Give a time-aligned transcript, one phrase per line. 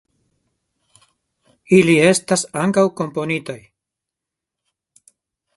[1.79, 3.59] Ili estas ankaŭ komponitaj.